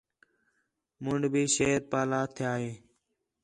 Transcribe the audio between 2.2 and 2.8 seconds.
تِھیا ہِے